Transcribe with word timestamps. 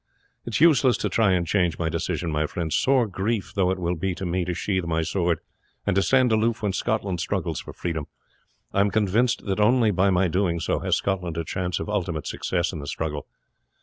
It 0.47 0.55
is 0.55 0.61
useless 0.61 0.97
to 0.97 1.09
try 1.09 1.33
and 1.33 1.45
change 1.45 1.77
my 1.77 1.87
decision, 1.87 2.31
my 2.31 2.47
friends. 2.47 2.73
Sore 2.73 3.05
grief 3.05 3.53
though 3.53 3.69
it 3.69 3.77
will 3.77 3.93
be 3.93 4.15
to 4.15 4.25
me 4.25 4.43
to 4.45 4.53
sheathe 4.55 4.85
my 4.85 5.03
sword 5.03 5.37
and 5.85 5.95
to 5.95 6.01
stand 6.01 6.31
aloof 6.31 6.63
when 6.63 6.73
Scotland 6.73 7.19
struggles 7.19 7.59
for 7.59 7.71
freedom, 7.71 8.07
I 8.73 8.79
am 8.81 8.89
convinced 8.89 9.45
that 9.45 9.59
only 9.59 9.91
by 9.91 10.09
my 10.09 10.27
doing 10.27 10.59
so 10.59 10.79
has 10.79 10.95
Scotland 10.97 11.37
a 11.37 11.43
chance 11.45 11.79
of 11.79 11.87
ultimate 11.87 12.25
success 12.25 12.73
in 12.73 12.79
the 12.79 12.87
struggle. 12.87 13.27